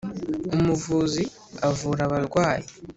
Umuvuzi 0.55 1.23
avura 1.69 2.01
abarwayi. 2.07 2.65